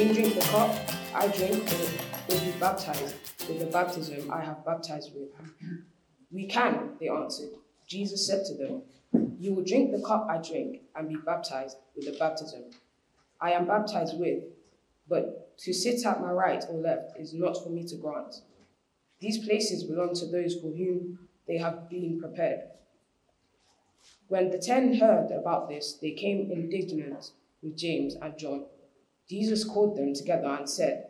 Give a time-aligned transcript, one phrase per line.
[0.00, 0.74] you drink the cup
[1.14, 1.88] I drink will,
[2.28, 3.14] will be baptized
[3.46, 5.28] with the baptism I have baptized with.
[6.32, 7.50] We can, they answered.
[7.86, 8.82] Jesus said to them,
[9.38, 12.62] You will drink the cup I drink and be baptized with the baptism
[13.42, 14.44] I am baptized with,
[15.06, 18.36] but to sit at my right or left is not for me to grant.
[19.20, 22.60] These places belong to those for whom they have been prepared.
[24.28, 27.32] When the ten heard about this, they came indignant
[27.62, 28.64] with James and John.
[29.30, 31.04] Jesus called them together and said,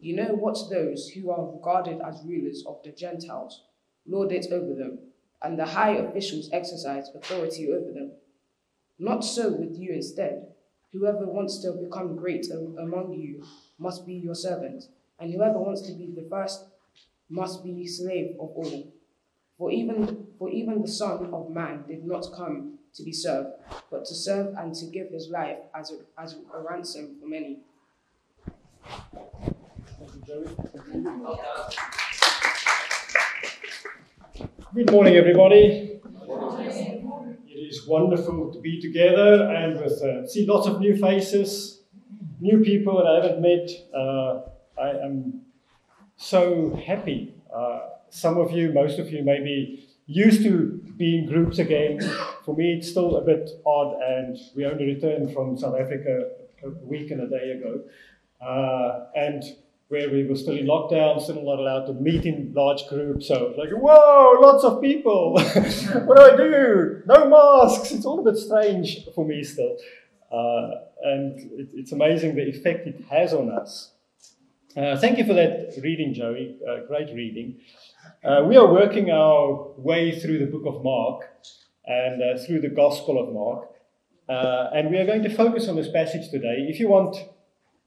[0.00, 3.64] You know what those who are regarded as rulers of the Gentiles
[4.06, 4.98] lord it over them,
[5.42, 8.12] and the high officials exercise authority over them.
[8.98, 10.46] Not so with you instead.
[10.92, 13.44] Whoever wants to become great among you
[13.78, 14.84] must be your servant,
[15.18, 16.64] and whoever wants to be the first
[17.28, 18.92] must be slave of all.
[19.58, 23.50] For even, for even the Son of Man did not come to be served,
[23.90, 27.58] but to serve and to give his life as a, as a ransom for many.
[34.74, 36.00] Good morning, everybody.
[37.48, 41.82] It is wonderful to be together and with uh, see lots of new faces,
[42.40, 43.70] new people that I haven't met.
[43.94, 44.40] Uh,
[44.80, 45.42] I am
[46.16, 47.34] so happy.
[47.54, 47.80] Uh,
[48.10, 51.98] some of you, most of you, maybe used to be in groups again.
[52.44, 56.28] For me, it's still a bit odd, and we only returned from South Africa
[56.62, 57.80] a week and a day ago.
[58.40, 59.42] Uh, and
[59.88, 63.26] where we were still in lockdown, still not allowed to meet in large groups.
[63.26, 65.32] So it's like, whoa, lots of people.
[66.04, 67.02] what do I do?
[67.06, 67.90] No masks.
[67.90, 69.76] It's all a bit strange for me still.
[70.30, 70.70] Uh,
[71.02, 73.90] and it, it's amazing the effect it has on us.
[74.76, 76.56] Uh, thank you for that reading, Joey.
[76.68, 77.58] Uh, great reading.
[78.22, 81.22] Uh, we are working our way through the book of Mark
[81.86, 83.70] and uh, through the Gospel of Mark.
[84.28, 86.66] Uh, and we are going to focus on this passage today.
[86.68, 87.16] If you want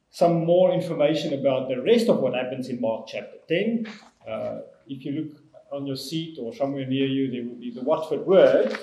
[0.10, 3.88] some more information about the rest of what happens in Mark chapter 10.
[4.28, 5.38] Uh, if you look
[5.72, 8.78] on your seat or somewhere near you, there will be the Watford word.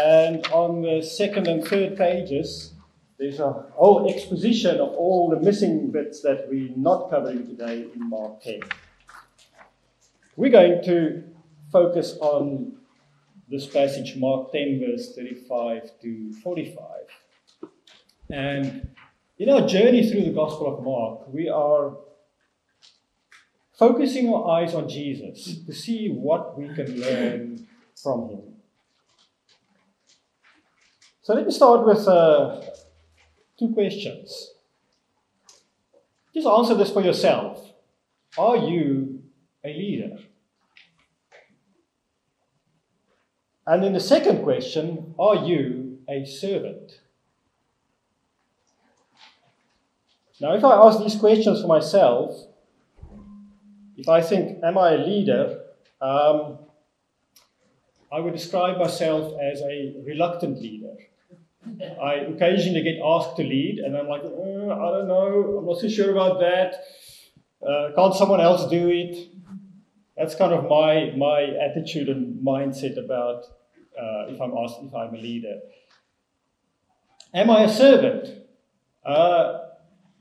[0.00, 2.72] And on the second and third pages,
[3.18, 8.08] there's a whole exposition of all the missing bits that we're not covering today in
[8.08, 8.60] Mark 10.
[10.36, 11.22] We're going to
[11.70, 12.72] focus on
[13.48, 16.78] this passage, Mark 10, verse 35 to 45.
[18.30, 18.88] And
[19.38, 21.96] in our journey through the Gospel of Mark, we are
[23.78, 28.42] focusing our eyes on Jesus to see what we can learn from him.
[31.22, 32.60] So let me start with uh,
[33.58, 34.50] two questions.
[36.34, 37.72] Just answer this for yourself.
[38.36, 39.22] Are you
[39.64, 40.18] a leader?
[43.66, 47.00] And then the second question are you a servant?
[50.40, 52.34] Now, if I ask these questions for myself,
[53.96, 55.60] if I think, am I a leader?
[56.00, 56.58] Um,
[58.12, 60.96] I would describe myself as a reluctant leader.
[62.02, 65.78] I occasionally get asked to lead, and I'm like, uh, I don't know, I'm not
[65.78, 66.84] so sure about that.
[67.66, 69.28] Uh, can't someone else do it?
[70.16, 73.44] That's kind of my my attitude and mindset about
[73.98, 75.60] uh, if I'm asked if I'm a leader.
[77.32, 78.28] Am I a servant?
[79.04, 79.58] Uh,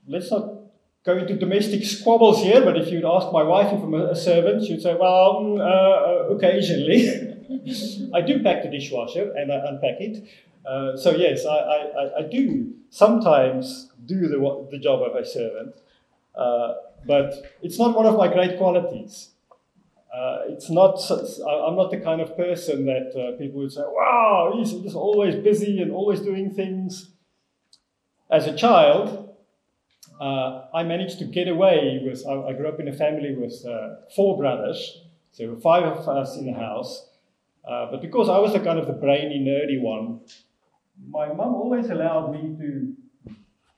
[0.08, 0.64] let's not
[1.06, 4.66] go into domestic squabbles here, but if you'd ask my wife if I'm a servant,
[4.66, 7.30] she'd say, well, mm, uh, occasionally.
[8.14, 10.28] I do pack the dishwasher and I unpack it.
[10.66, 15.76] Uh, so, yes, I, I, I, do sometimes do the, the job of a servant,
[16.36, 16.74] uh,
[17.06, 19.33] but it's not one of my great qualities.
[20.14, 21.00] Uh, it's not.
[21.10, 25.36] I'm not the kind of person that uh, people would say, "Wow, he's just always
[25.36, 27.10] busy and always doing things."
[28.30, 29.36] As a child,
[30.20, 33.66] uh, I managed to get away with, I, I grew up in a family with
[33.66, 35.02] uh, four brothers,
[35.32, 37.10] so five of us in the house.
[37.68, 40.22] Uh, but because I was the kind of the brainy, nerdy one,
[41.10, 42.96] my mum always allowed me to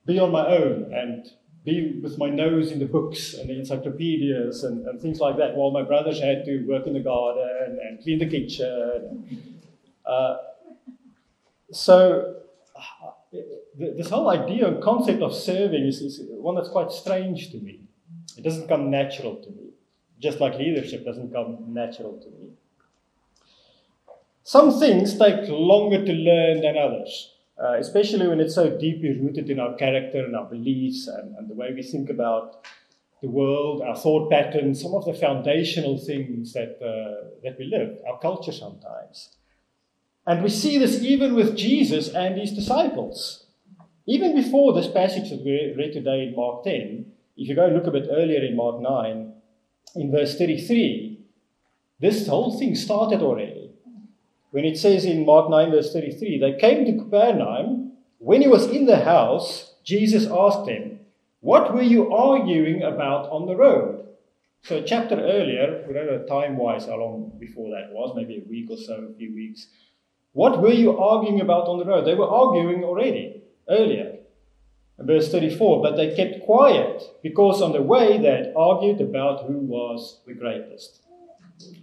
[0.05, 1.25] be on my own and
[1.65, 5.56] be with my nose in the books and the encyclopedias and, and things like that,
[5.56, 9.51] while my brothers had to work in the garden and clean the kitchen.
[10.06, 10.38] Uh,
[11.71, 12.35] so
[13.77, 17.81] this whole idea and concept of serving is, is one that's quite strange to me.
[18.38, 19.71] It doesn't come natural to me,
[20.19, 22.51] just like leadership doesn't come natural to me.
[24.44, 29.49] Some things take longer to learn than others, uh, especially when it's so deeply rooted
[29.49, 32.65] in our character and our beliefs and, and the way we think about
[33.21, 37.97] the world, our thought patterns, some of the foundational things that, uh, that we live,
[38.07, 39.35] our culture sometimes.
[40.27, 43.45] And we see this even with Jesus and his disciples.
[44.07, 47.05] Even before this passage that we read today in Mark 10,
[47.37, 49.33] if you go and look a bit earlier in Mark 9,
[49.95, 51.25] in verse 33,
[51.99, 53.54] this whole thing started already.
[54.55, 57.91] When it says in Mark 9, verse 33, they came to Capernaum.
[58.19, 61.01] When he was in the house, Jesus asked them,
[61.41, 64.07] What were you arguing about on the road?
[64.63, 68.37] So, a chapter earlier, we don't know time wise how long before that was, maybe
[68.37, 69.67] a week or so, a few weeks.
[70.31, 72.05] What were you arguing about on the road?
[72.05, 74.19] They were arguing already earlier.
[74.97, 79.57] Verse 34 But they kept quiet because on the way they had argued about who
[79.57, 81.01] was the greatest.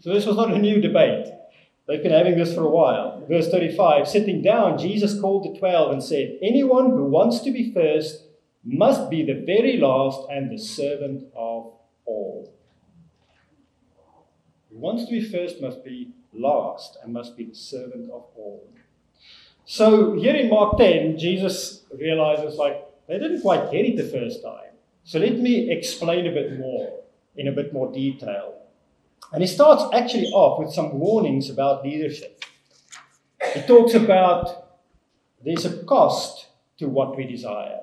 [0.00, 1.26] So this was not a new debate.
[1.86, 3.24] They've been having this for a while.
[3.28, 7.72] Verse 35 Sitting down, Jesus called the twelve and said, Anyone who wants to be
[7.72, 8.24] first
[8.64, 11.72] must be the very last and the servant of
[12.04, 12.54] all.
[14.70, 18.68] Who wants to be first must be last and must be the servant of all.
[19.64, 24.42] So here in Mark 10, Jesus realizes like they didn't quite get it the first
[24.42, 24.70] time.
[25.04, 27.00] So let me explain a bit more
[27.36, 28.61] in a bit more detail.
[29.32, 32.44] And he starts actually off with some warnings about leadership.
[33.54, 34.78] He talks about
[35.44, 36.48] there's a cost
[36.78, 37.80] to what we desire.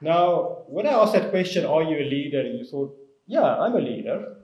[0.00, 2.40] Now, when I asked that question, are you a leader?
[2.40, 2.96] And you thought,
[3.26, 4.36] yeah, I'm a leader.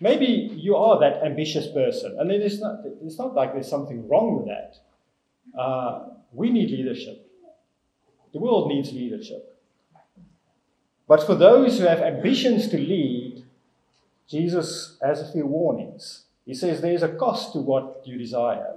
[0.00, 4.06] Maybe you are that ambitious person, and it is not, it's not like there's something
[4.08, 5.58] wrong with that.
[5.58, 7.26] Uh, we need leadership.
[8.32, 9.58] The world needs leadership.
[11.08, 13.35] But for those who have ambitions to lead,
[14.28, 16.24] Jesus has a few warnings.
[16.44, 18.74] He says there's a cost to what you desire.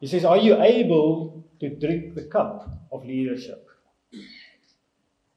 [0.00, 3.66] He says, Are you able to drink the cup of leadership?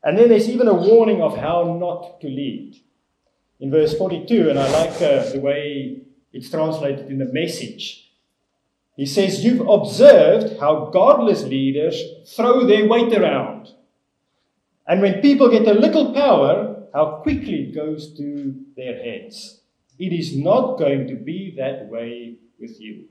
[0.04, 2.76] And then there's even a warning of how not to lead
[3.60, 6.02] in verse 42, and I like uh, the way
[6.32, 8.12] it's translated in the message.
[8.96, 12.02] He says, You've observed how godless leaders
[12.36, 13.70] throw their weight around.
[14.88, 19.62] And when people get a little power, how quickly it goes to their heads.
[20.00, 23.06] It is not going to be that way with you.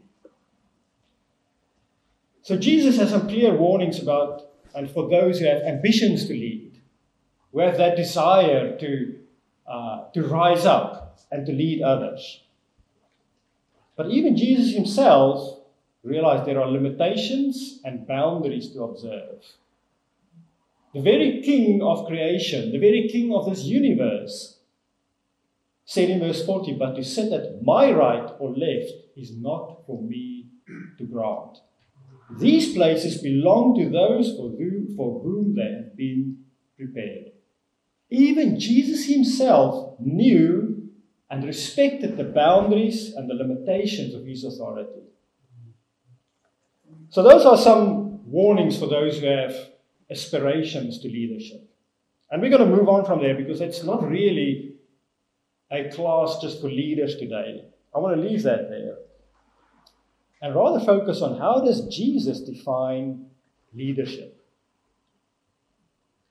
[2.43, 4.43] So Jesus has some clear warnings about,
[4.75, 6.81] and for those who have ambitions to lead,
[7.53, 9.19] who have that desire to
[9.69, 12.43] uh, to rise up and to lead others.
[13.97, 15.61] But even Jesus himself
[16.03, 19.43] realized there are limitations and boundaries to observe.
[20.97, 24.61] The very king of creation, the very king of this universe,
[25.85, 30.01] said in verse 40, But to sit at my right or left is not for
[30.01, 30.47] me
[30.97, 31.59] to grant.
[32.39, 36.39] These places belong to those for whom, for whom they have been
[36.79, 37.33] prepared.
[38.09, 40.89] Even Jesus himself knew
[41.29, 45.03] and respected the boundaries and the limitations of his authority.
[47.11, 49.76] So, those are some warnings for those who have
[50.11, 51.69] aspirations to leadership.
[52.31, 54.75] And we're going to move on from there because it's not really
[55.71, 57.65] a class just for leaders today.
[57.95, 58.97] I want to leave that there
[60.43, 63.27] and rather focus on how does Jesus define
[63.75, 64.33] leadership?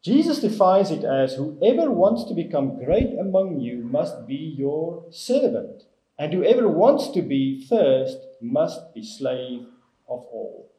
[0.04, 5.83] Jesus defines it as whoever wants to become great among you must be your servant,
[6.19, 9.65] and whoever wants to be first must be slave
[10.08, 10.72] of all.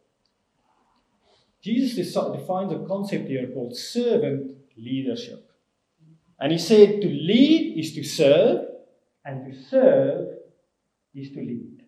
[1.63, 5.51] Jesus defines a concept here called servant leadership.
[6.39, 8.67] And he said to lead is to serve,
[9.25, 10.29] and to serve
[11.15, 11.83] is to lead.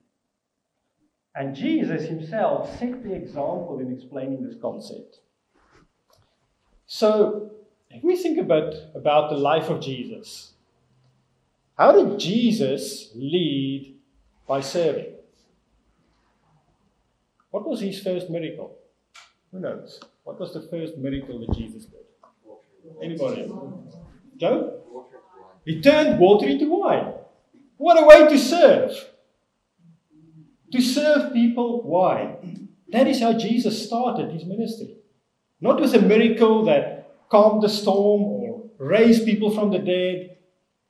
[1.34, 5.18] And Jesus himself set the example in explaining this concept.
[6.86, 7.52] So,
[7.90, 10.52] if we think about, about the life of Jesus,
[11.76, 13.96] how did Jesus lead
[14.48, 15.12] by serving?
[17.50, 18.76] What was his first miracle?
[19.52, 20.00] Who knows?
[20.24, 22.00] What was the first miracle that Jesus did?
[23.02, 23.50] Anybody?
[24.36, 24.80] Joe?
[25.64, 27.14] He turned water into wine.
[27.76, 28.92] What a way to serve!
[30.72, 32.68] To serve people wine.
[32.88, 34.96] That is how Jesus started his ministry.
[35.60, 40.36] Not with a miracle that calmed the storm or raised people from the dead,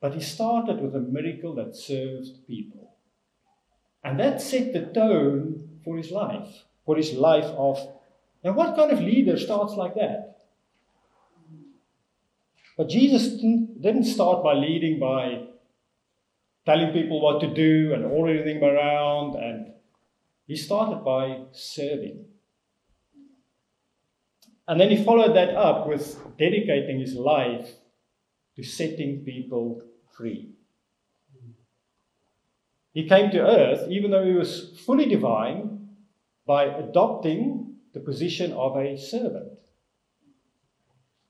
[0.00, 2.94] but he started with a miracle that served people.
[4.04, 7.78] And that set the tone for his life, for his life of.
[8.44, 10.36] Now, what kind of leader starts like that?
[12.76, 15.48] But Jesus didn't start by leading by
[16.64, 19.72] telling people what to do and ordering them around, and
[20.46, 22.26] he started by serving.
[24.68, 27.70] And then he followed that up with dedicating his life
[28.56, 29.82] to setting people
[30.16, 30.50] free.
[32.92, 35.88] He came to earth, even though he was fully divine,
[36.46, 39.58] by adopting the position of a servant.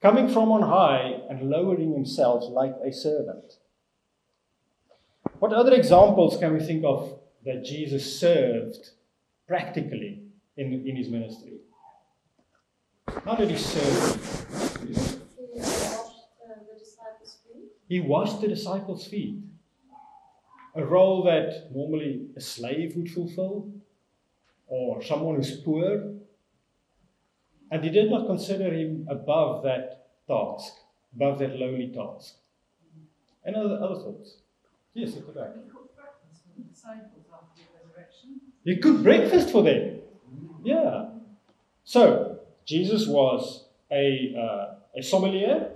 [0.01, 3.55] Coming from on high and lowering himself like a servant.
[5.39, 8.91] What other examples can we think of that Jesus served
[9.47, 10.23] practically
[10.57, 11.59] in, in his ministry?
[13.25, 14.47] How did he serve?
[14.79, 15.51] He washed
[16.41, 17.73] the disciples' feet.
[17.89, 19.39] He washed the disciples' feet.
[20.75, 23.73] A role that normally a slave would fulfill,
[24.67, 26.15] or someone who's poor.
[27.71, 30.73] And he did not consider him above that task,
[31.15, 32.35] above that lowly task.
[33.45, 34.37] And other, other thoughts?
[34.95, 35.51] Yes, at the back.
[35.55, 38.41] He cooked breakfast for the disciples after the resurrection.
[38.65, 40.01] He cooked breakfast for them.
[40.65, 41.11] Yeah.
[41.85, 45.73] So, Jesus was a, uh, a sommelier,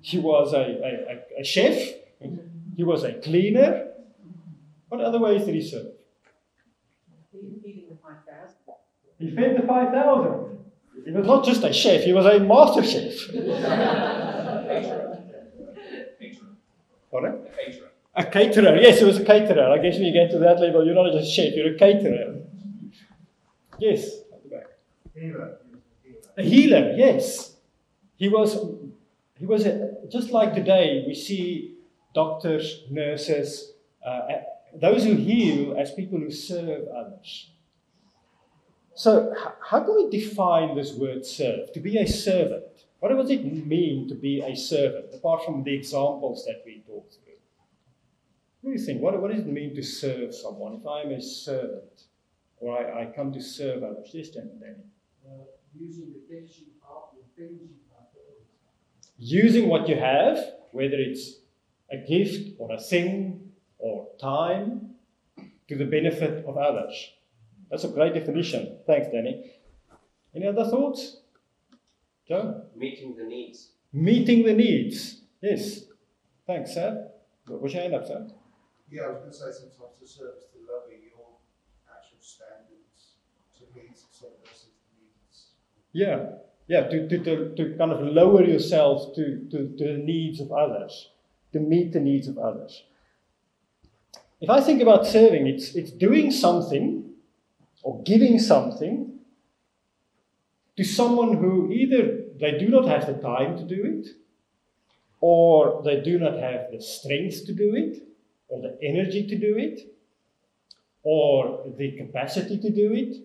[0.00, 1.94] he was a, a, a, chef,
[2.76, 3.88] he was a cleaner.
[4.88, 5.86] What other ways did he serve?
[7.32, 8.56] Feeding the 5,000.
[9.18, 10.53] He fed the 5,000.
[11.04, 13.14] He was not just a chef, he was a master chef.
[17.10, 17.46] Pardon?
[17.54, 17.90] Caterer.
[18.16, 18.76] A caterer.
[18.76, 19.70] Yes, he was a caterer.
[19.70, 21.78] I guess when you get to that level, you're not just a chef, you're a
[21.78, 22.40] caterer.
[23.78, 24.66] Yes, at the back.
[25.14, 25.58] Healer.
[26.36, 27.54] A healer, yes.
[28.16, 28.56] He was,
[29.36, 31.76] he was a, just like today, we see
[32.14, 33.72] doctors, nurses,
[34.06, 34.20] uh,
[34.74, 37.50] those who heal as people who serve others.
[38.94, 41.72] So, how can we define this word serve?
[41.72, 42.64] To be a servant.
[43.00, 47.14] What does it mean to be a servant, apart from the examples that we talked
[47.14, 47.34] through?
[48.60, 49.02] What do you think?
[49.02, 50.74] What, what does it mean to serve someone?
[50.74, 52.04] If I'm a servant,
[52.58, 54.52] or I, I come to serve others, yes, Danny.
[54.58, 54.76] Danny.
[55.26, 55.44] uh,
[55.78, 58.06] using the gifts you have, the things you have.
[59.18, 60.38] using what you have,
[60.72, 61.40] whether it's
[61.90, 64.94] a gift or a thing or time,
[65.68, 67.10] to the benefit of others.
[67.74, 68.78] That's a great definition.
[68.86, 69.50] Thanks, Danny.
[70.32, 71.16] Any other thoughts?
[72.28, 72.66] Joe?
[72.76, 73.70] meeting the needs.
[73.92, 75.22] Meeting the needs.
[75.42, 75.80] Yes.
[76.46, 77.08] Thanks, Sir.
[77.48, 78.28] What's your hand up, sir?
[78.88, 81.34] Yeah, I was going to say sometimes the service to lower your
[81.90, 83.16] actual standards
[83.58, 85.46] to meet someone else's needs.
[85.92, 86.26] Yeah.
[86.68, 90.52] Yeah, to, to, to, to kind of lower yourself to, to, to the needs of
[90.52, 91.10] others,
[91.52, 92.84] to meet the needs of others.
[94.40, 97.13] If I think about serving, it's, it's doing something
[97.84, 99.20] or giving something
[100.76, 104.08] to someone who either they do not have the time to do it,
[105.20, 108.02] or they do not have the strength to do it,
[108.48, 109.80] or the energy to do it,
[111.02, 113.16] or the capacity to do it.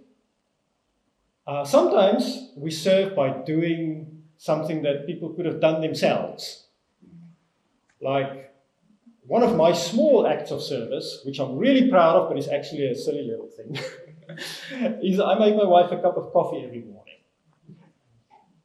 [1.48, 6.68] Uh, sometimes we serve by doing something that people could have done themselves.
[8.01, 8.54] Like
[9.25, 12.88] one of my small acts of service, which I'm really proud of, but it's actually
[12.88, 13.78] a silly little thing,
[15.01, 17.15] is I make my wife a cup of coffee every morning.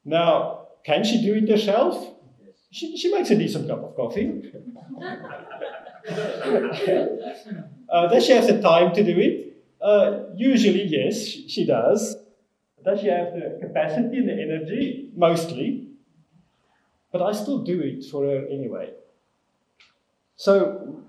[0.05, 2.15] Now, can she do it herself?
[2.71, 4.53] She, she makes a decent cup of coffee.
[7.89, 9.57] uh, does she have the time to do it?
[9.81, 12.17] Uh, usually, yes, she, she does.
[12.85, 15.11] Does she have the capacity and the energy?
[15.17, 15.89] Mostly.
[17.13, 18.93] But I still do it for her anyway.
[20.37, 21.01] So,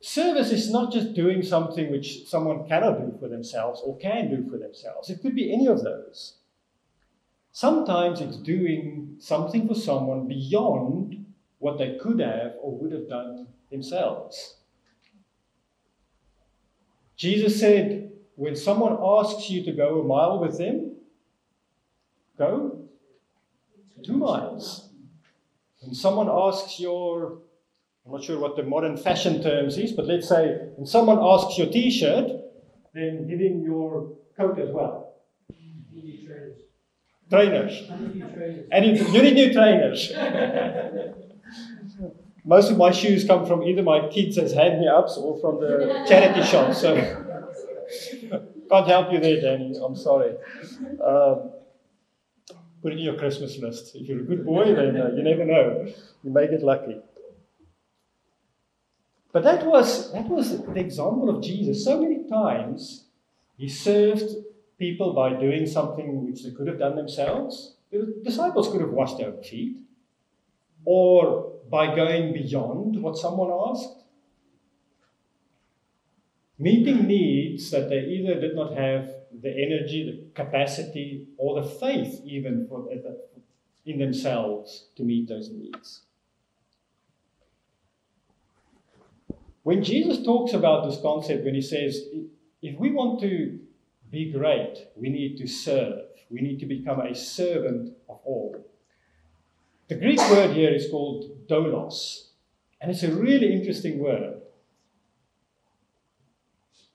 [0.00, 4.48] service is not just doing something which someone cannot do for themselves or can do
[4.50, 5.10] for themselves.
[5.10, 6.38] It could be any of those.
[7.52, 11.26] Sometimes it's doing something for someone beyond
[11.58, 14.56] what they could have or would have done themselves.
[17.16, 20.96] Jesus said, when someone asks you to go a mile with them,
[22.38, 22.78] go
[24.02, 24.88] two miles.
[25.80, 27.38] When someone asks your,
[28.06, 31.58] I'm not sure what the modern fashion terms is, but let's say when someone asks
[31.58, 32.30] your t shirt,
[32.94, 35.14] then give him your coat as well.
[35.92, 36.56] Trainers.
[37.30, 37.80] Trainers.
[38.14, 38.68] You trainers.
[38.72, 40.12] And you need new trainers.
[42.44, 45.60] Most of my shoes come from either my kids as hand me ups or from
[45.60, 46.74] the charity shop.
[46.74, 46.96] So
[48.70, 49.76] can't help you there, Danny.
[49.84, 50.34] I'm sorry.
[51.04, 51.52] Um,
[52.82, 53.94] put it in your Christmas list.
[53.94, 55.86] If you're a good boy, then uh, you never know.
[56.24, 56.96] You may get lucky.
[59.32, 61.84] But that was that was the example of Jesus.
[61.84, 63.06] So many times
[63.56, 64.24] he served
[64.78, 67.76] people by doing something which they could have done themselves.
[67.92, 69.76] The disciples could have washed their feet,
[70.84, 73.96] or by going beyond what someone asked.
[76.58, 82.20] Meeting needs that they either did not have the energy, the capacity, or the faith
[82.24, 82.88] even for,
[83.86, 86.02] in themselves to meet those needs.
[89.62, 92.00] When Jesus talks about this concept, when he says,
[92.62, 93.58] if we want to
[94.10, 96.04] be great, we need to serve.
[96.30, 98.64] we need to become a servant of all.
[99.88, 102.28] The Greek word here is called doulos,
[102.80, 104.40] and it's a really interesting word.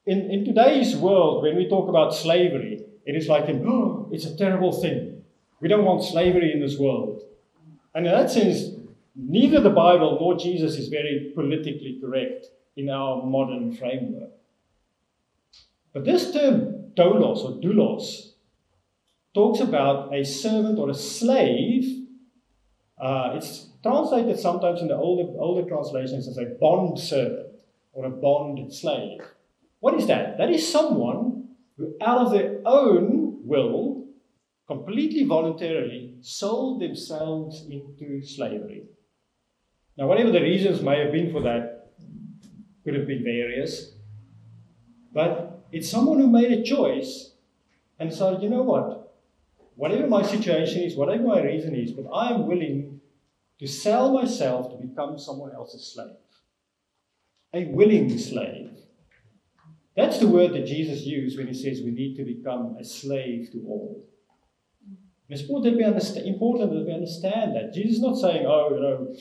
[0.05, 4.37] In, in today's world, when we talk about slavery, it is like, oh, it's a
[4.37, 5.23] terrible thing.
[5.59, 7.21] We don't want slavery in this world.
[7.93, 8.74] And in that sense,
[9.15, 14.31] neither the Bible nor Jesus is very politically correct in our modern framework.
[15.93, 18.33] But this term, doulos or doulos,
[19.33, 22.07] talks about a servant or a slave.
[23.01, 27.47] Uh, it's translated sometimes in the older, older translations as a bond servant
[27.93, 29.21] or a bond slave.
[29.79, 30.37] What is that?
[30.37, 34.07] That is someone who, out of their own will,
[34.67, 38.83] completely voluntarily sold themselves into slavery.
[39.97, 41.93] Now, whatever the reasons may have been for that,
[42.83, 43.93] could have been various,
[45.13, 47.31] but it's someone who made a choice
[47.99, 49.15] and said, you know what?
[49.75, 53.01] Whatever my situation is, whatever my reason is, but I am willing
[53.59, 56.15] to sell myself to become someone else's slave.
[57.53, 58.71] A willing slave.
[59.95, 63.49] That's the word that Jesus used when he says we need to become a slave
[63.53, 64.05] to all.
[65.29, 67.73] It's important that we understand, that we understand that.
[67.73, 69.15] Jesus is not saying, oh, you know,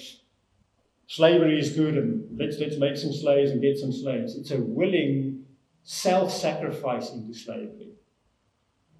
[1.06, 4.36] slavery is good and let's, let's make some slaves and get some slaves.
[4.36, 5.44] It's a willing
[5.82, 7.92] self sacrifice into slavery.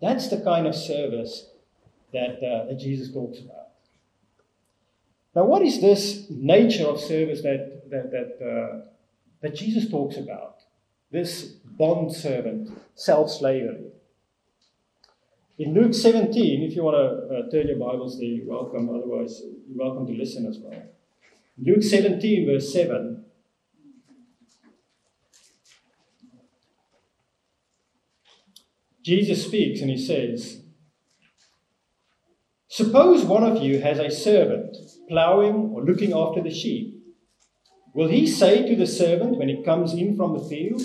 [0.00, 1.49] That's the kind of service
[2.12, 3.68] that, uh, that Jesus talks about.
[5.34, 8.87] Now, what is this nature of service that, that, that, uh,
[9.40, 10.58] that Jesus talks about?
[11.11, 13.90] This bond servant, self slavery.
[15.58, 18.90] In Luke 17, if you want to uh, turn your Bibles there, you're welcome.
[18.90, 20.82] Otherwise, you're welcome to listen as well.
[21.56, 23.25] Luke 17, verse 7.
[29.04, 30.62] Jesus speaks and he says,
[32.69, 34.76] Suppose one of you has a servant
[35.08, 37.00] plowing or looking after the sheep.
[37.95, 40.82] Will he say to the servant when he comes in from the field,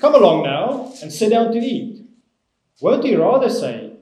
[0.00, 2.06] Come along now and sit down to eat?
[2.80, 3.94] Won't he rather say,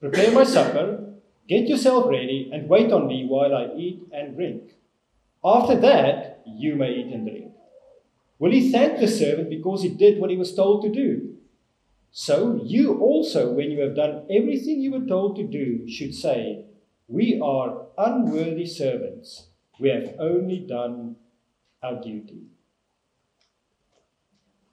[0.00, 1.14] Prepare my supper,
[1.48, 4.72] get yourself ready, and wait on me while I eat and drink?
[5.44, 7.52] After that, you may eat and drink.
[8.38, 11.36] Will he thank the servant because he did what he was told to do?
[12.10, 16.64] So you also, when you have done everything you were told to do, should say,
[17.06, 19.46] We are unworthy servants.
[19.78, 21.16] We have only done
[21.82, 22.42] our duty.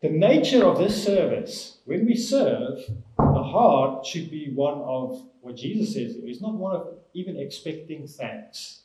[0.02, 2.80] The nature of this service, when we serve,
[3.18, 8.08] the heart should be one of what Jesus says It's not one of even expecting
[8.08, 8.82] thanks.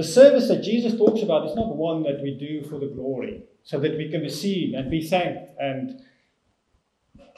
[0.00, 3.42] The service that Jesus talks about is not one that we do for the glory,
[3.64, 6.00] so that we can be seen and be thanked and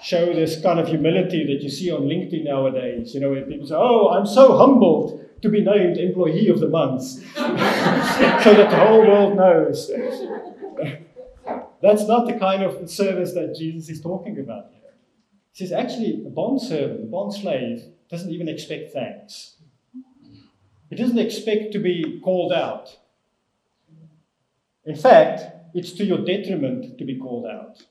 [0.01, 3.14] show this kind of humility that you see on LinkedIn nowadays.
[3.14, 6.68] You know, where people say, Oh, I'm so humbled to be named Employee of the
[6.68, 7.03] Month,
[7.35, 9.90] so that the whole world knows.
[11.83, 14.92] That's not the kind of service that Jesus is talking about here.
[15.51, 19.57] He says, actually, a bond servant, a bond slave, doesn't even expect thanks.
[20.93, 22.99] He doesn't expect to be called out.
[24.85, 25.41] In fact,
[25.73, 27.83] it's to your detriment to be called out.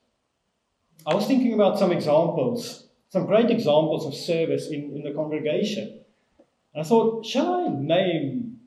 [1.08, 6.02] I was thinking about some examples, some great examples of service in, in the congregation.
[6.76, 8.60] I thought, shall I name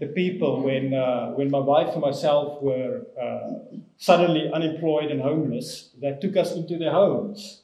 [0.00, 5.90] the people when, uh, when my wife and myself were uh, suddenly unemployed and homeless
[6.00, 7.62] that took us into their homes?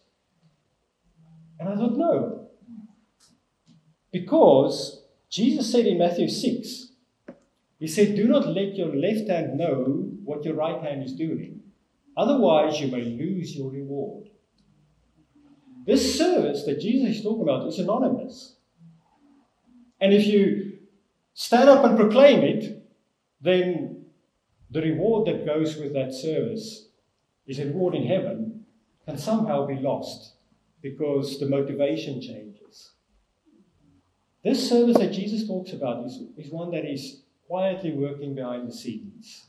[1.59, 2.50] And I thought, no.
[4.12, 5.00] Because
[5.34, 6.92] Jesus said in Matthew 6,
[7.80, 11.60] He said, Do not let your left hand know what your right hand is doing.
[12.16, 14.30] Otherwise, you may lose your reward.
[15.84, 18.54] This service that Jesus is talking about is anonymous.
[20.00, 20.78] And if you
[21.34, 22.86] stand up and proclaim it,
[23.40, 24.04] then
[24.70, 26.86] the reward that goes with that service
[27.48, 28.66] is a reward in heaven
[29.04, 30.34] can somehow be lost
[30.80, 32.53] because the motivation changes.
[34.44, 38.72] This service that Jesus talks about is, is one that is quietly working behind the
[38.72, 39.46] scenes,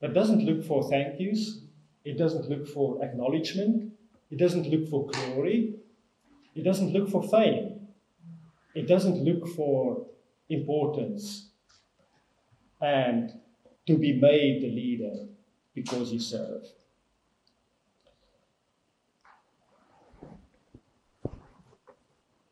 [0.00, 1.62] that doesn't look for thank yous,
[2.04, 3.92] it doesn't look for acknowledgement.
[4.30, 5.74] It doesn't look for glory.
[6.54, 7.88] It doesn't look for fame.
[8.74, 10.06] It doesn't look for
[10.48, 11.50] importance
[12.80, 13.32] and
[13.86, 15.26] to be made the leader
[15.74, 16.64] because you serve.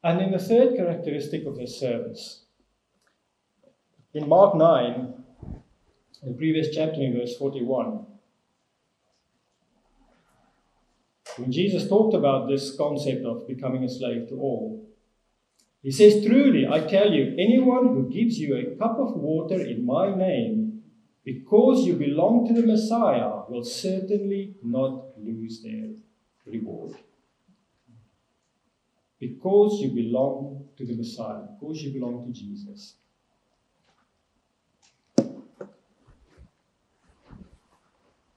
[0.03, 2.45] And then the third characteristic of this service.
[4.15, 5.15] In Mark 9,
[6.23, 8.07] the previous chapter in verse 41,
[11.37, 14.87] when Jesus talked about this concept of becoming a slave to all,
[15.83, 19.87] he says, Truly, I tell you, anyone who gives you a cup of water in
[19.87, 20.83] my name,
[21.25, 25.91] because you belong to the Messiah, will certainly not lose their
[26.47, 26.97] reward.
[29.21, 32.95] Because you belong to the Messiah, because you belong to Jesus.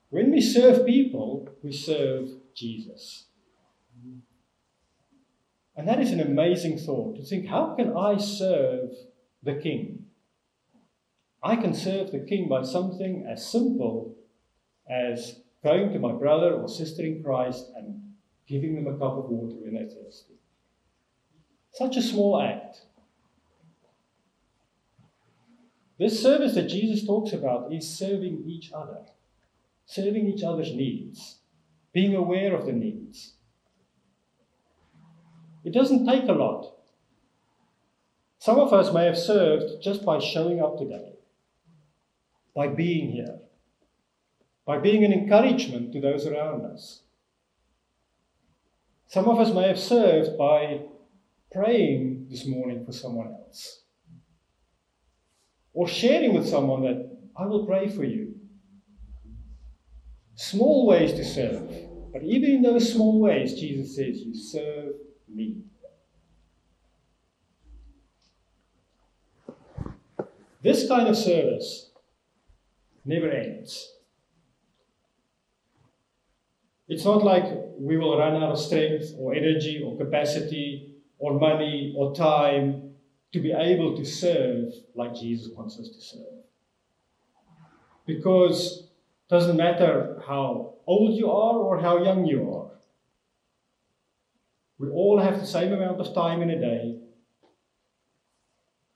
[0.10, 3.26] When we serve people, we serve Jesus.
[5.76, 8.92] And that is an amazing thought to think how can I serve
[9.42, 10.06] the King?
[11.42, 14.16] I can serve the King by something as simple
[14.88, 18.14] as going to my brother or sister in Christ and
[18.48, 20.36] giving them a cup of water when they're thirsty.
[21.74, 22.82] Such a small act.
[25.98, 29.00] This service that Jesus talks about is serving each other,
[29.86, 31.38] serving each other's needs,
[31.92, 33.34] being aware of the needs.
[35.64, 36.74] It doesn't take a lot.
[38.38, 41.14] Some of us may have served just by showing up today,
[42.54, 43.40] by being here,
[44.66, 47.02] by being an encouragement to those around us.
[49.08, 50.82] Some of us may have served by
[51.54, 53.84] praying this morning for someone else,
[55.74, 58.34] or sharing with someone that I will pray for you.
[60.36, 61.70] Small ways to serve,
[62.12, 64.96] but even in those small ways, Jesus says, You serve
[65.34, 65.58] me.
[70.64, 71.92] This kind of service
[73.06, 73.92] never ends.
[76.88, 77.46] It's not like
[77.78, 80.93] we will run out of strength or energy or capacity
[81.24, 82.92] or money or time
[83.32, 86.44] to be able to serve like Jesus wants us to serve.
[88.06, 92.72] Because it doesn't matter how old you are or how young you are.
[94.78, 96.98] We all have the same amount of time in a day.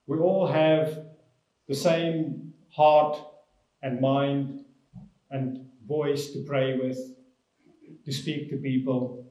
[0.06, 1.06] We all have
[1.70, 3.18] the same heart
[3.82, 4.66] and mind
[5.32, 7.00] and voice to pray with,
[8.04, 9.27] to speak to people.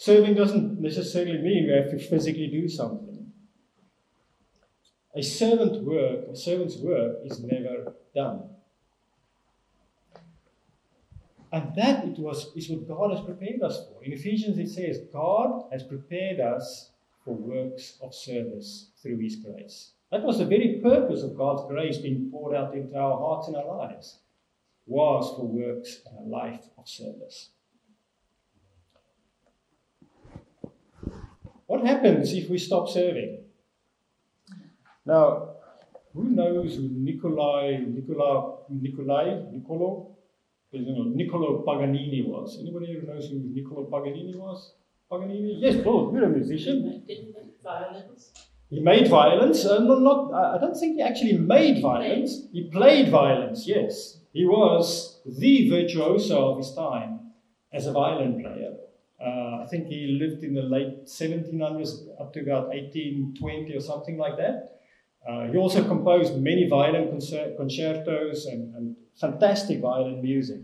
[0.00, 3.30] Serving doesn't necessarily mean we have to physically do something.
[5.14, 8.48] A servant work, a servant's work is never done.
[11.52, 14.02] And that it was is what God has prepared us for.
[14.02, 19.90] In Ephesians it says, God has prepared us for works of service through his grace.
[20.10, 23.56] That was the very purpose of God's grace being poured out into our hearts and
[23.58, 24.20] our lives,
[24.86, 27.50] was for works and a life of service.
[31.70, 33.44] What happens if we stop serving?
[35.06, 35.50] Now,
[36.12, 40.16] who knows who Nikolai, Nicola, Nikolai, Niccolo,
[40.72, 42.58] Niccolo Paganini was?
[42.60, 44.74] Anybody who knows who Niccolo Paganini was?
[45.08, 45.60] Paganini?
[45.60, 47.04] Yes, Paul, you're a musician.
[47.62, 48.32] Violence.
[48.68, 49.64] He made violence.
[49.64, 52.48] Uh, not, not, I don't think he actually made violence.
[52.52, 54.18] He played violence, yes.
[54.32, 57.30] He was the virtuoso of his time
[57.72, 58.72] as a violin player.
[59.24, 64.16] Uh, I think he lived in the late 1700s up to about 1820 or something
[64.16, 64.80] like that.
[65.28, 70.60] Uh, he also composed many violin concert- concertos and, and, fantastic violin music.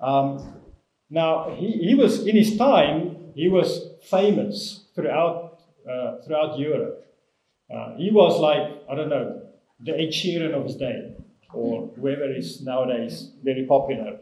[0.00, 0.54] Um,
[1.10, 5.58] now, he, he was, in his time, he was famous throughout,
[5.90, 7.04] uh, throughout Europe.
[7.74, 9.42] Uh, he was like, I don't know,
[9.80, 11.16] the Ed Sheeran of his day,
[11.52, 14.20] or whoever is nowadays very popular.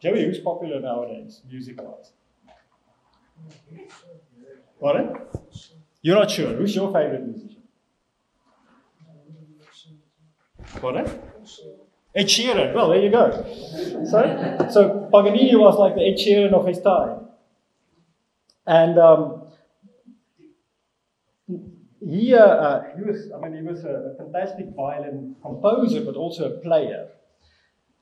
[0.00, 2.12] Joey, who's popular nowadays, music wise?
[4.80, 5.16] Pardon?
[6.02, 6.54] You're not sure.
[6.54, 7.62] Who's your favorite musician?
[10.80, 11.06] Pardon?
[12.14, 12.74] Ed Sheeran.
[12.74, 13.30] Well, there you go.
[14.04, 17.26] So, so Paganini was like the Ed Sheeran of his time.
[18.66, 19.42] And um,
[22.04, 26.14] he, uh, uh, he was, I mean, he was a, a fantastic violin composer, but
[26.16, 27.08] also a player.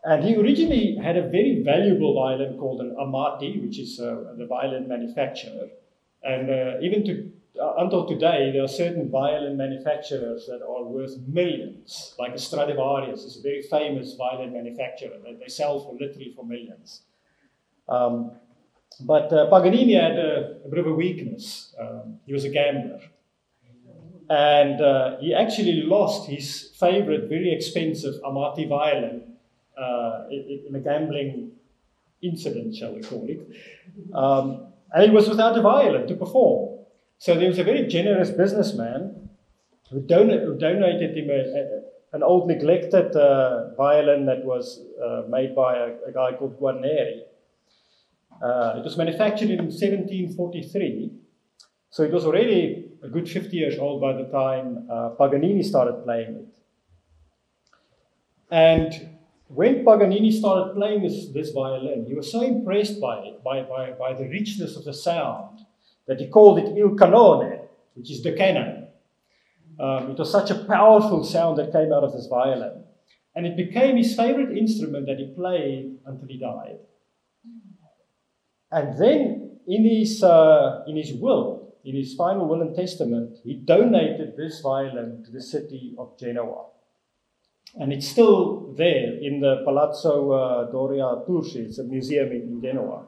[0.04, 4.46] And he originally had a very valuable violin called an Amati, which is uh, the
[4.46, 5.68] violin manufacturer.
[6.22, 11.16] And uh, even to, uh, until today, there are certain violin manufacturers that are worth
[11.26, 15.16] millions, like Stradivarius is a very famous violin manufacturer.
[15.24, 17.02] They, they sell for literally for millions.
[17.88, 18.32] Um,
[19.00, 21.74] but uh, Paganini had a, a, bit of a weakness.
[21.78, 23.00] Um, he was a gambler.
[24.28, 29.36] And uh, he actually lost his favorite, very expensive Amati violin
[30.30, 31.52] in, in, a gambling
[32.22, 33.40] incident, shall we call it.
[34.14, 36.78] Um, and it was without a violin to perform.
[37.18, 39.28] So there was a very generous businessman
[39.90, 45.22] who, don- who donated him a, a, an old neglected uh, violin that was uh,
[45.28, 47.20] made by a, a, guy called Guarneri.
[48.42, 51.10] Uh, it was manufactured in 1743,
[51.90, 56.04] so it was already a good 50 years old by the time uh, Paganini started
[56.04, 56.58] playing it.
[58.50, 59.15] And
[59.48, 63.92] when Paganini started playing this, this violin, he was so impressed by it, by, by,
[63.92, 65.61] by the richness of the sound,
[66.06, 67.61] that he called it Il Cannone,
[67.94, 68.88] which is the cannon.
[69.78, 72.85] Um, it was such a powerful sound that came out of this violin.
[73.35, 76.78] And it became his favorite instrument that he played until he died.
[78.72, 83.54] And then in his, uh, in his will, in his final will and testament, he
[83.54, 86.66] donated this violin to the city of Genoa.
[87.74, 92.62] And it's still there in the Palazzo uh, Doria Tursi, it's a museum in, in
[92.62, 93.07] Genoa.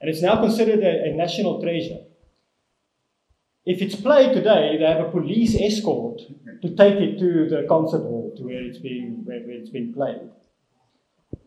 [0.00, 1.98] And it's now considered a, a national treasure.
[3.64, 6.22] If it's played today, they have a police escort
[6.62, 9.92] to take it to the concert hall, to where it's being, where, where it's been
[9.92, 10.30] played.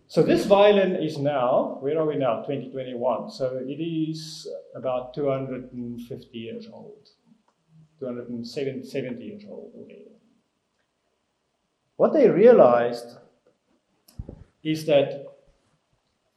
[0.08, 2.42] So this violin is now, where are we now?
[2.42, 3.32] 2021.
[3.32, 7.08] So it is about 250 years old,
[8.00, 10.12] 270 years old already.
[12.02, 13.10] What they realized
[14.64, 15.24] is that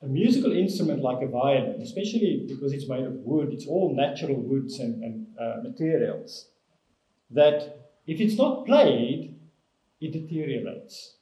[0.02, 4.36] a musical instrument like a violin, especially because it's made of wood, it's all natural
[4.36, 6.48] woods and, and uh, materials,
[7.30, 7.56] that
[8.06, 9.40] if it's not played,
[10.02, 11.16] it deteriorates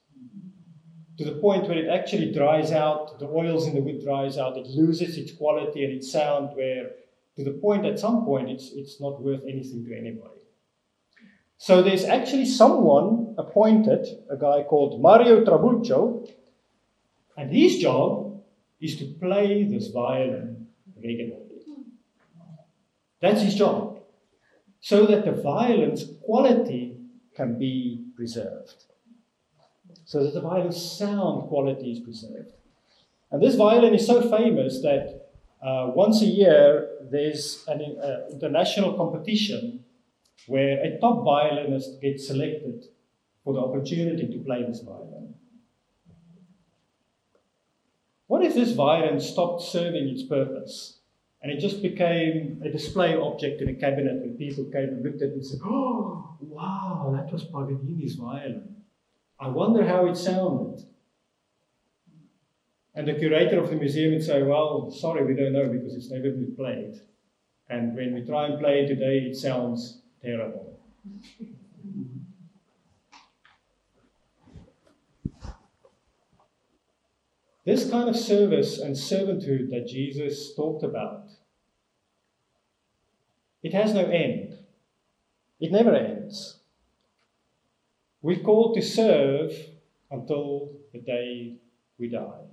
[1.18, 4.56] to the point where it actually dries out, the oils in the wood dries out,
[4.56, 6.90] it loses its quality and its sound, where
[7.36, 10.41] to the point at some point it's, it's not worth anything to anybody.
[11.62, 16.28] So there's actually someone appointed, a guy called Mario Trabuccio,
[17.36, 18.42] and his job
[18.80, 21.62] is to play this violin regularly.
[23.20, 24.00] That's his job.
[24.80, 26.96] So that the violin's quality
[27.36, 28.86] can be preserved.
[30.04, 32.54] So that the violin's sound quality is preserved.
[33.30, 35.30] And this violin is so famous that
[35.64, 39.81] uh, once a year there's an uh, international competition
[40.46, 42.84] where a top violinist gets selected
[43.44, 45.34] for the opportunity to play this violin.
[48.26, 51.00] What if this violin stopped serving its purpose
[51.42, 55.22] and it just became a display object in a cabinet and people came and looked
[55.22, 58.76] at it and said, Oh, wow, that was Paganini's violin.
[59.40, 60.84] I wonder how it sounded.
[62.94, 66.10] And the curator of the museum would say, Well, sorry, we don't know because it's
[66.10, 67.00] never been played.
[67.68, 70.78] And when we try and play it today, it sounds terrible.
[77.64, 81.28] This kind of service and servanthood that Jesus talked about,
[83.62, 84.58] it has no end.
[85.60, 86.58] It never ends.
[88.20, 89.52] We're called to serve
[90.10, 91.56] until the day
[91.98, 92.51] we die.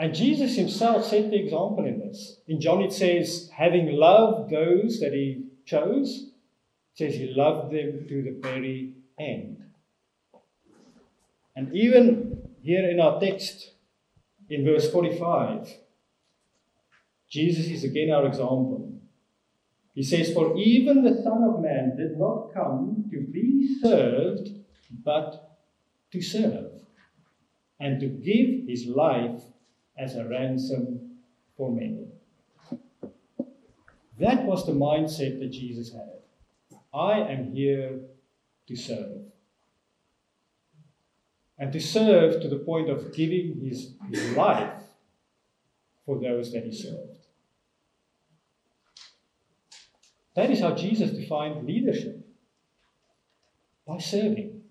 [0.00, 2.38] And Jesus himself set the example in this.
[2.48, 6.30] In John it says, having loved those that he chose,
[6.94, 9.62] says he loved them to the very end.
[11.54, 13.72] And even here in our text,
[14.48, 15.68] in verse 45,
[17.28, 18.90] Jesus is again our example.
[19.94, 24.48] He says, For even the Son of Man did not come to be served,
[25.04, 25.58] but
[26.10, 26.72] to serve,
[27.78, 29.42] and to give his life
[30.00, 31.18] as a ransom
[31.56, 32.06] for many.
[34.18, 36.78] That was the mindset that Jesus had.
[36.92, 38.00] I am here
[38.66, 39.22] to serve.
[41.58, 44.72] And to serve to the point of giving his, his life
[46.06, 47.18] for those that he served.
[50.34, 52.26] That is how Jesus defined leadership
[53.86, 54.62] by serving.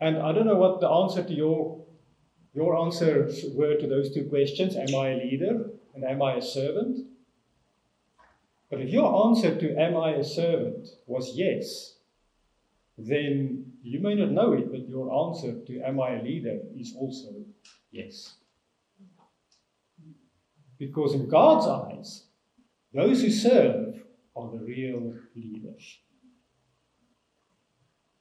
[0.00, 1.84] And I don't know what the answer to your
[2.52, 6.42] your answers were to those two questions Am I a leader and am I a
[6.42, 7.06] servant?
[8.70, 11.96] But if your answer to Am I a servant was yes,
[12.96, 16.94] then you may not know it, but your answer to Am I a leader is
[16.96, 17.28] also
[17.90, 18.34] yes.
[20.78, 22.24] Because in God's eyes,
[22.92, 24.02] those who serve
[24.34, 25.98] are the real leaders.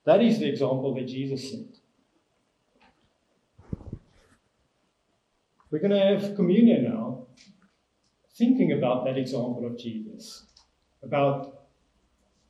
[0.06, 1.80] That is the example that Jesus set.
[5.72, 7.28] We're going to have communion now,
[8.36, 10.46] thinking about that example of Jesus,
[11.04, 11.66] about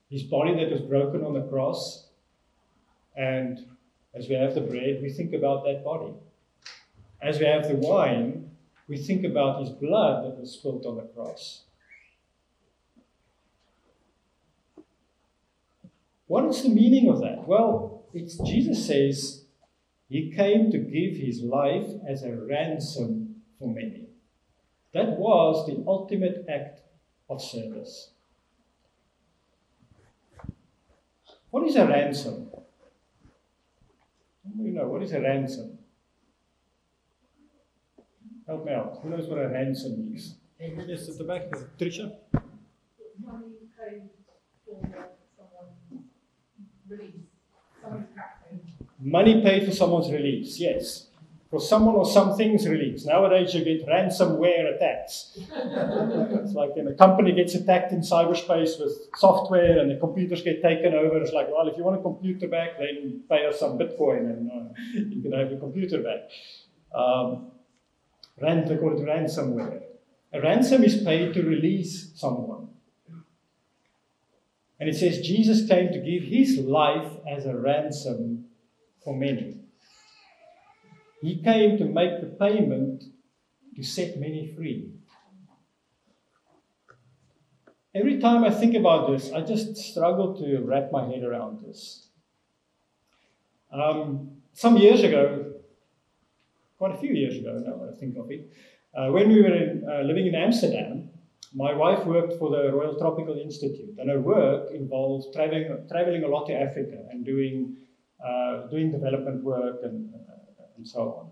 [0.10, 2.08] his body that was broken on the cross.
[3.18, 3.60] And
[4.14, 6.14] as we have the bread, we think about that body.
[7.22, 8.52] As we have the wine,
[8.88, 11.64] we think about his blood that was spilled on the cross.
[16.28, 17.48] What is the meaning of that?
[17.48, 18.04] Well,
[18.46, 19.44] Jesus says
[20.10, 24.08] He came to give his life as a ransom for many.
[24.92, 26.82] That was the ultimate act
[27.30, 28.10] of service.
[31.52, 32.50] What is a ransom?
[34.58, 35.78] You know, what is a ransom?
[38.48, 39.00] Help me out.
[39.04, 40.38] Who knows what a ransom is?
[40.60, 42.12] Yes, at the back, Tricia.
[43.24, 44.10] Money paid
[44.66, 44.82] for
[45.38, 46.06] someone's
[46.90, 47.14] release,
[47.80, 48.29] someone's captain.
[49.02, 51.08] Money paid for someone's release, yes.
[51.50, 53.06] For someone or something's release.
[53.06, 55.38] Nowadays you get ransomware attacks.
[55.40, 60.62] it's like when a company gets attacked in cyberspace with software and the computers get
[60.62, 61.20] taken over.
[61.22, 64.52] It's like, well, if you want a computer back, then pay us some Bitcoin and
[64.52, 66.30] uh, you can have your computer back.
[66.94, 67.52] Um,
[68.40, 69.82] rent, they call it ransomware.
[70.34, 72.68] A ransom is paid to release someone.
[74.80, 78.49] And it says Jesus came to give his life as a ransom
[79.10, 79.58] for many.
[81.20, 83.04] He came to make the payment
[83.76, 84.92] to set many free.
[87.96, 92.06] Every time I think about this, I just struggle to wrap my head around this.
[93.74, 95.54] Um, some years ago,
[96.78, 98.48] quite a few years ago now, I think of it,
[98.96, 101.10] uh, when we were in, uh, living in Amsterdam,
[101.56, 106.28] my wife worked for the Royal Tropical Institute, and her work involved traveling, traveling a
[106.28, 107.76] lot to Africa and doing,
[108.26, 110.14] uh, doing development work and,
[110.78, 111.32] and so on.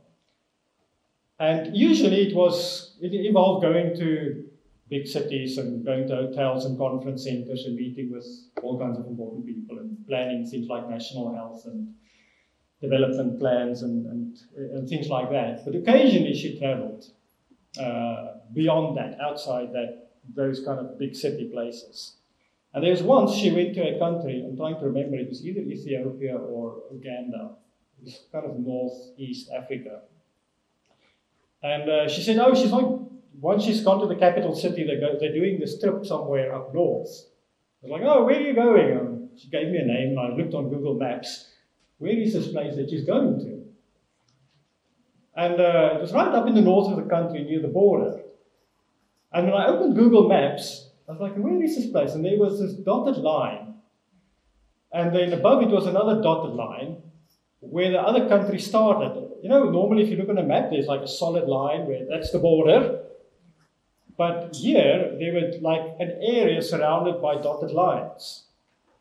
[1.39, 4.43] And usually it was it involved going to
[4.89, 8.25] big cities and going to hotels and conference centers and meeting with
[8.63, 11.93] all kinds of important people and planning things like national health and
[12.81, 15.65] development plans and, and, and things like that.
[15.65, 17.05] But occasionally she traveled
[17.79, 22.16] uh, beyond that, outside that, those kind of big city places.
[22.77, 25.43] And there was once she went to a country, I'm trying to remember, it was
[25.43, 27.55] either Ethiopia or Uganda.
[27.97, 30.01] It was kind of northeast Africa.
[31.63, 32.85] And uh, she said, oh, she's like,
[33.41, 36.71] once she's gone to the capital city, they go, they're doing this trip somewhere up
[36.71, 37.09] north.
[37.81, 38.95] I was like, oh, where are you going?
[38.95, 41.47] Um, she gave me a name, and I looked on Google Maps.
[41.97, 43.63] Where is this place that she's going to?
[45.35, 48.21] And uh, it was right up in the north of the country near the border.
[49.33, 52.13] And when I opened Google Maps, I was like, where is this place?
[52.13, 53.75] And there was this dotted line.
[54.91, 56.97] And then above it was another dotted line
[57.59, 59.29] where the other country started.
[59.41, 62.05] You know, normally if you look on a map, there's like a solid line where
[62.09, 63.03] that's the border.
[64.17, 68.45] But here, there was like an area surrounded by dotted lines.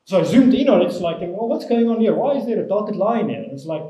[0.04, 2.14] So I zoomed in on it, it's like, well, what's going on here?
[2.14, 3.42] Why is there a dotted line here?
[3.42, 3.82] And it's like,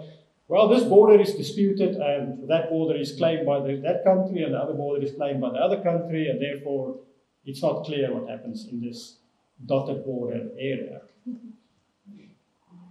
[0.49, 4.55] well, this border is disputed, and that border is claimed by the, that country, and
[4.55, 7.01] the other border is claimed by the other country, and therefore
[7.47, 9.19] it's not clear what happens in this
[9.65, 11.01] dotted border area.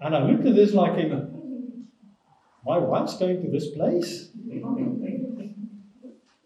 [0.02, 1.88] And I looked at this like, in,
[2.66, 4.30] my wife's going to this place?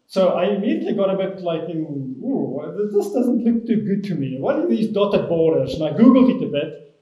[0.07, 4.15] So I immediately got a bit like, in, ooh, this doesn't look too good to
[4.15, 4.37] me.
[4.39, 5.75] What are these dotted borders?
[5.75, 6.97] And I Googled it a bit.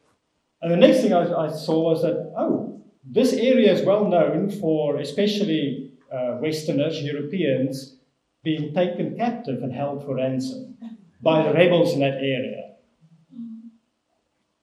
[0.62, 4.50] And the next thing I, I saw was that, oh, this area is well known
[4.50, 7.98] for especially uh, Westerners, Europeans,
[8.43, 10.78] being taken captive and held for ransom
[11.21, 12.75] by the rebels in that area.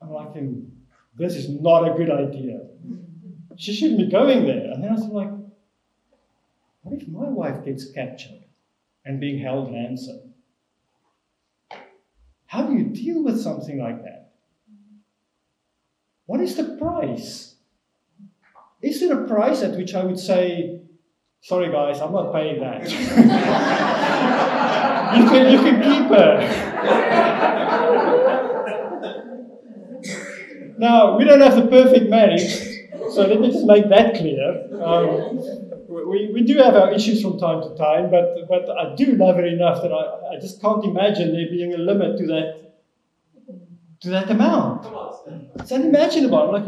[0.00, 0.34] I'm like,
[1.16, 2.60] this is not a good idea.
[3.56, 4.72] She shouldn't be going there.
[4.72, 5.30] And then I was like,
[6.82, 8.44] what if my wife gets captured
[9.04, 10.34] and being held ransom?
[12.46, 14.32] How do you deal with something like that?
[16.26, 17.56] What is the price?
[18.80, 20.80] Is there a price at which I would say,
[21.44, 22.90] sorry guys, I'm not paying that?
[25.16, 26.38] you, can, you can keep her.
[30.78, 32.48] now, we don't have the perfect marriage,
[33.12, 34.70] so let me just make that clear.
[34.82, 35.38] Um,
[35.86, 39.36] we, we do have our issues from time to time, but, but I do love
[39.36, 42.60] her enough that I, I just can't imagine there being a limit to that
[44.00, 44.86] to that amount.
[45.56, 46.38] It's unimaginable.
[46.38, 46.66] I'm like,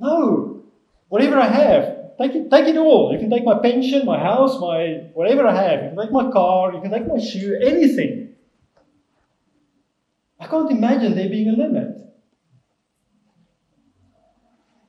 [0.00, 0.62] no,
[1.08, 3.12] whatever I have, take it, take it all.
[3.12, 5.82] You can take my pension, my house, my whatever I have.
[5.82, 8.34] You can take my car, you can take my shoe, anything.
[10.40, 11.88] I can't imagine there being a limit.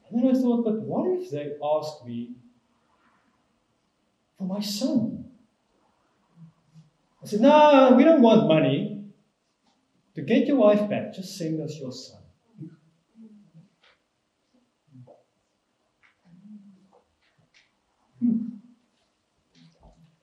[0.10, 2.36] And then I thought, but what if they asked me
[4.38, 5.26] for my son?
[7.22, 8.90] I said, no, we don't want money.
[10.16, 12.23] To get your wife back, just send us your son.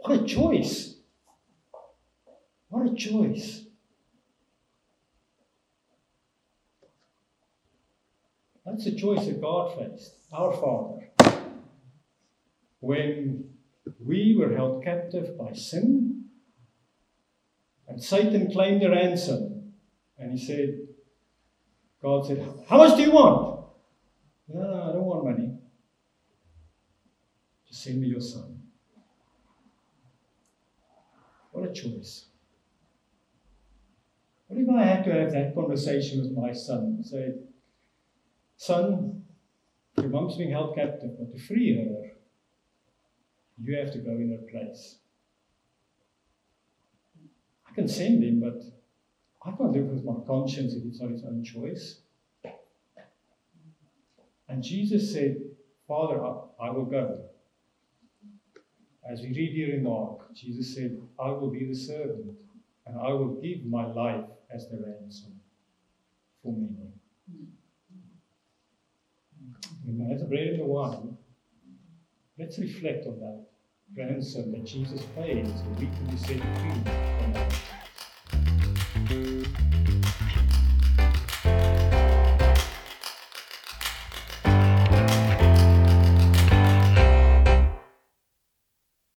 [0.03, 0.97] What a choice!
[2.69, 3.65] What a choice!
[8.65, 11.09] That's the choice that God faced, our Father.
[12.81, 13.51] when
[13.99, 16.25] we were held captive by sin
[17.91, 19.73] and Satan claimed the ransom.
[20.17, 20.79] And he said,
[22.01, 23.67] God said, How much do you want?
[24.49, 25.59] No, no, I don't want money.
[27.67, 28.63] Just send me your son.
[31.51, 32.27] What a choice.
[34.47, 37.03] What if I had to have that conversation with my son?
[37.05, 37.35] Say,
[38.57, 39.23] son,
[39.97, 42.13] your mom's being held captive, but to free her,
[43.63, 44.99] you have to go in her place.
[47.69, 48.63] I can send him, but
[49.47, 52.01] I can't live with my conscience if it's not his own choice.
[54.49, 55.37] And Jesus said,
[55.87, 57.30] Father, I, I will go.
[59.09, 62.37] As we read here in Mark, Jesus said, I will be the servant,
[62.87, 65.41] and I will give my life as the ransom
[66.43, 66.77] for many.
[70.13, 71.17] As the bread and the wine,
[72.39, 73.47] let's reflect on that
[73.97, 77.70] ransom that Jesus paid so we can be set free from that.